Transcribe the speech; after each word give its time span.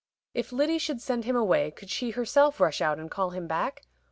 If 0.33 0.51
Lyddy 0.51 0.79
should 0.79 0.99
send 0.99 1.25
him 1.25 1.35
away, 1.35 1.69
could 1.69 1.91
she 1.91 2.09
herself 2.09 2.59
rush 2.59 2.81
out 2.81 2.97
and 2.97 3.11
call 3.11 3.29
him 3.29 3.45
back? 3.45 3.83